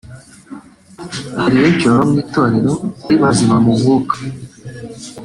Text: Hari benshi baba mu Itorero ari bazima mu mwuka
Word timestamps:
Hari 1.39 1.55
benshi 1.61 1.85
baba 1.89 2.03
mu 2.09 2.15
Itorero 2.23 2.71
ari 3.07 3.15
bazima 3.21 3.55
mu 3.65 3.73
mwuka 3.79 4.15